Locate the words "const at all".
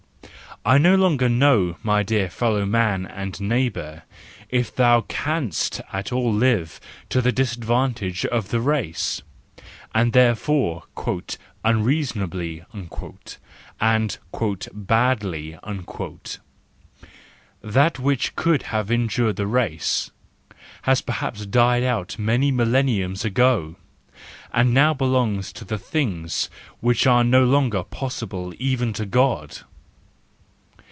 5.09-6.31